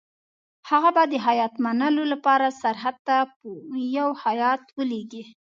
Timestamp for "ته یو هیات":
3.07-4.61